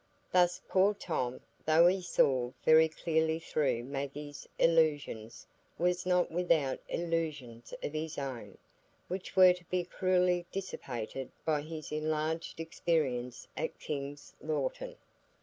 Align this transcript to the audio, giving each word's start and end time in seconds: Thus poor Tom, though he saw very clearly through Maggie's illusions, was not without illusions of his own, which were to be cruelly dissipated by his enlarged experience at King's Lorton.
Thus 0.31 0.59
poor 0.67 0.95
Tom, 0.95 1.41
though 1.63 1.85
he 1.85 2.01
saw 2.01 2.53
very 2.65 2.89
clearly 2.89 3.37
through 3.37 3.83
Maggie's 3.83 4.47
illusions, 4.57 5.45
was 5.77 6.07
not 6.07 6.31
without 6.31 6.79
illusions 6.89 7.71
of 7.83 7.93
his 7.93 8.17
own, 8.17 8.57
which 9.09 9.35
were 9.35 9.53
to 9.53 9.65
be 9.65 9.83
cruelly 9.83 10.47
dissipated 10.51 11.31
by 11.45 11.61
his 11.61 11.91
enlarged 11.91 12.59
experience 12.59 13.47
at 13.55 13.77
King's 13.79 14.33
Lorton. 14.41 14.95